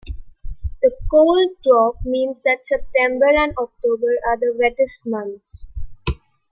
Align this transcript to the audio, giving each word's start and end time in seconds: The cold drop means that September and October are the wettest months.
The 0.81 0.95
cold 1.11 1.51
drop 1.61 1.97
means 2.05 2.41
that 2.41 2.65
September 2.65 3.27
and 3.29 3.51
October 3.55 4.15
are 4.29 4.35
the 4.37 4.51
wettest 4.59 5.05
months. 5.05 5.67